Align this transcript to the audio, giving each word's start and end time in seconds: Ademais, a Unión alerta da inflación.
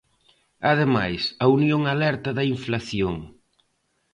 Ademais, 0.71 1.21
a 1.43 1.45
Unión 1.57 1.81
alerta 1.93 2.29
da 2.37 2.43
inflación. 2.53 3.15